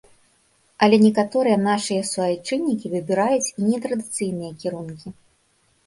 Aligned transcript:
Але 0.85 0.97
некаторыя 1.07 1.57
нашыя 1.67 2.09
суайчыннікі 2.13 2.85
выбіраюць 2.97 3.47
і 3.47 3.61
нетрадыцыйныя 3.71 4.51
кірункі. 4.65 5.07